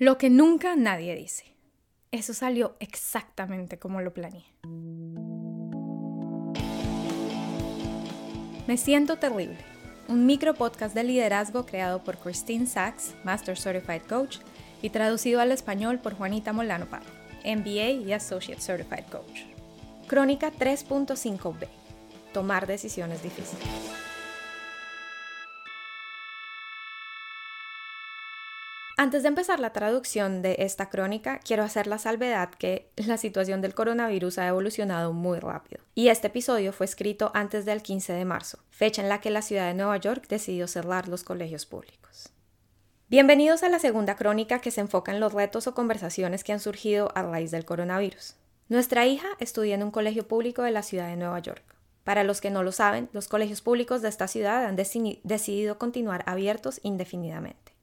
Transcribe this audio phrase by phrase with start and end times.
[0.00, 1.44] Lo que nunca nadie dice.
[2.10, 4.46] Eso salió exactamente como lo planeé.
[8.66, 9.58] Me siento terrible.
[10.08, 14.38] Un micro podcast de liderazgo creado por Christine Sachs, Master Certified Coach,
[14.80, 17.04] y traducido al español por Juanita Molano Paro,
[17.44, 19.42] MBA y Associate Certified Coach.
[20.06, 21.68] Crónica 3.5b.
[22.32, 23.68] Tomar decisiones difíciles.
[29.02, 33.62] Antes de empezar la traducción de esta crónica, quiero hacer la salvedad que la situación
[33.62, 35.82] del coronavirus ha evolucionado muy rápido.
[35.94, 39.40] Y este episodio fue escrito antes del 15 de marzo, fecha en la que la
[39.40, 42.28] ciudad de Nueva York decidió cerrar los colegios públicos.
[43.08, 46.60] Bienvenidos a la segunda crónica que se enfoca en los retos o conversaciones que han
[46.60, 48.34] surgido a raíz del coronavirus.
[48.68, 51.64] Nuestra hija estudia en un colegio público de la ciudad de Nueva York.
[52.04, 56.22] Para los que no lo saben, los colegios públicos de esta ciudad han decidido continuar
[56.26, 57.79] abiertos indefinidamente.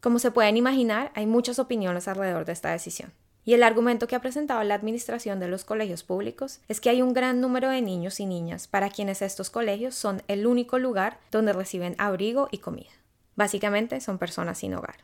[0.00, 3.12] Como se pueden imaginar, hay muchas opiniones alrededor de esta decisión.
[3.44, 7.02] Y el argumento que ha presentado la administración de los colegios públicos es que hay
[7.02, 11.18] un gran número de niños y niñas para quienes estos colegios son el único lugar
[11.30, 12.90] donde reciben abrigo y comida.
[13.36, 14.96] Básicamente son personas sin hogar.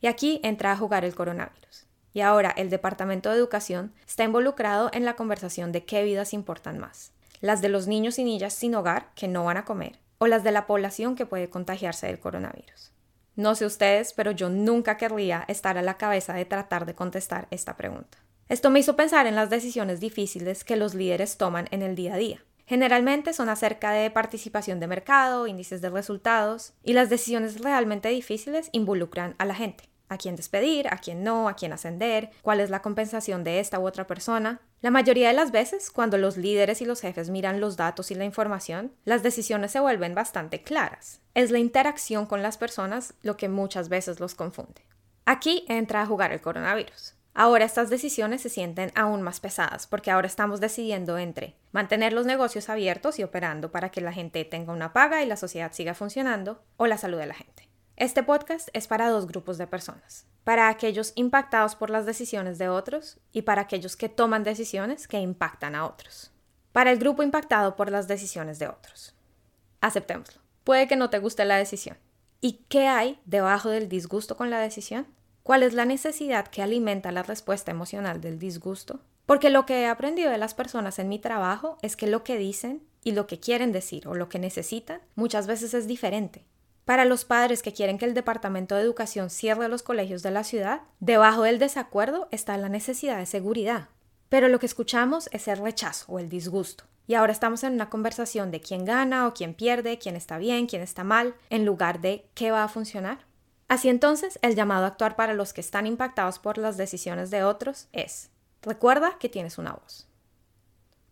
[0.00, 1.86] Y aquí entra a jugar el coronavirus.
[2.12, 6.78] Y ahora el Departamento de Educación está involucrado en la conversación de qué vidas importan
[6.78, 7.12] más.
[7.40, 10.42] Las de los niños y niñas sin hogar que no van a comer o las
[10.42, 12.92] de la población que puede contagiarse del coronavirus.
[13.40, 17.48] No sé ustedes, pero yo nunca querría estar a la cabeza de tratar de contestar
[17.50, 18.18] esta pregunta.
[18.50, 22.12] Esto me hizo pensar en las decisiones difíciles que los líderes toman en el día
[22.12, 22.44] a día.
[22.66, 28.68] Generalmente son acerca de participación de mercado, índices de resultados, y las decisiones realmente difíciles
[28.72, 32.68] involucran a la gente a quién despedir, a quién no, a quién ascender, cuál es
[32.68, 34.60] la compensación de esta u otra persona.
[34.82, 38.14] La mayoría de las veces, cuando los líderes y los jefes miran los datos y
[38.14, 41.20] la información, las decisiones se vuelven bastante claras.
[41.34, 44.82] Es la interacción con las personas lo que muchas veces los confunde.
[45.24, 47.14] Aquí entra a jugar el coronavirus.
[47.32, 52.26] Ahora estas decisiones se sienten aún más pesadas porque ahora estamos decidiendo entre mantener los
[52.26, 55.94] negocios abiertos y operando para que la gente tenga una paga y la sociedad siga
[55.94, 57.69] funcionando o la salud de la gente.
[58.00, 62.70] Este podcast es para dos grupos de personas, para aquellos impactados por las decisiones de
[62.70, 66.32] otros y para aquellos que toman decisiones que impactan a otros.
[66.72, 69.14] Para el grupo impactado por las decisiones de otros.
[69.82, 70.40] Aceptémoslo.
[70.64, 71.98] Puede que no te guste la decisión.
[72.40, 75.06] ¿Y qué hay debajo del disgusto con la decisión?
[75.42, 79.00] ¿Cuál es la necesidad que alimenta la respuesta emocional del disgusto?
[79.26, 82.38] Porque lo que he aprendido de las personas en mi trabajo es que lo que
[82.38, 86.46] dicen y lo que quieren decir o lo que necesitan muchas veces es diferente.
[86.90, 90.42] Para los padres que quieren que el Departamento de Educación cierre los colegios de la
[90.42, 93.90] ciudad, debajo del desacuerdo está la necesidad de seguridad.
[94.28, 96.82] Pero lo que escuchamos es el rechazo o el disgusto.
[97.06, 100.66] Y ahora estamos en una conversación de quién gana o quién pierde, quién está bien,
[100.66, 103.18] quién está mal, en lugar de qué va a funcionar.
[103.68, 107.44] Así entonces, el llamado a actuar para los que están impactados por las decisiones de
[107.44, 108.30] otros es,
[108.62, 110.08] recuerda que tienes una voz.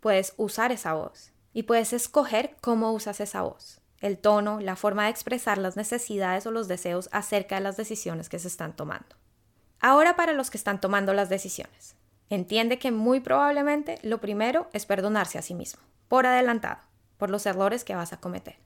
[0.01, 5.05] Puedes usar esa voz y puedes escoger cómo usas esa voz el tono, la forma
[5.05, 9.17] de expresar las necesidades o los deseos acerca de las decisiones que se están tomando.
[9.81, 11.95] Ahora para los que están tomando las decisiones.
[12.31, 16.79] Entiende que muy probablemente lo primero es perdonarse a sí mismo, por adelantado,
[17.17, 18.57] por los errores que vas a cometer.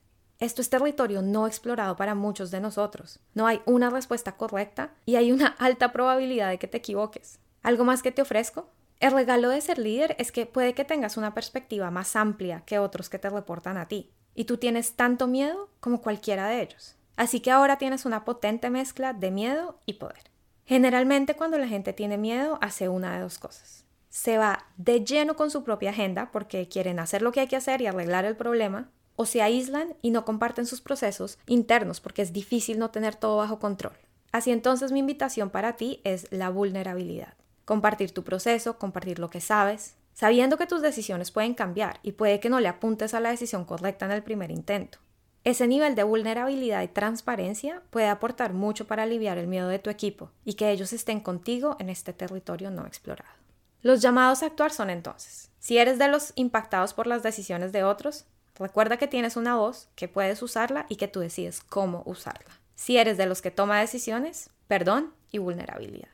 [0.41, 3.21] Esto es territorio no explorado para muchos de nosotros.
[3.35, 7.39] No hay una respuesta correcta y hay una alta probabilidad de que te equivoques.
[7.63, 8.69] ¿Algo más que te ofrezco?
[8.99, 12.81] El regalo de ser líder es que puede que tengas una perspectiva más amplia que
[12.81, 16.97] otros que te reportan a ti y tú tienes tanto miedo como cualquiera de ellos.
[17.17, 20.31] Así que ahora tienes una potente mezcla de miedo y poder.
[20.65, 23.85] Generalmente cuando la gente tiene miedo hace una de dos cosas.
[24.09, 27.57] Se va de lleno con su propia agenda porque quieren hacer lo que hay que
[27.57, 32.23] hacer y arreglar el problema, o se aíslan y no comparten sus procesos internos porque
[32.23, 33.97] es difícil no tener todo bajo control.
[34.33, 37.35] Así entonces mi invitación para ti es la vulnerabilidad.
[37.65, 42.41] Compartir tu proceso, compartir lo que sabes, sabiendo que tus decisiones pueden cambiar y puede
[42.41, 44.99] que no le apuntes a la decisión correcta en el primer intento.
[45.45, 49.91] Ese nivel de vulnerabilidad y transparencia puede aportar mucho para aliviar el miedo de tu
[49.91, 53.33] equipo y que ellos estén contigo en este territorio no explorado.
[53.81, 57.83] Los llamados a actuar son entonces, si eres de los impactados por las decisiones de
[57.83, 62.61] otros, recuerda que tienes una voz, que puedes usarla y que tú decides cómo usarla.
[62.77, 66.12] Si eres de los que toma decisiones, perdón y vulnerabilidad.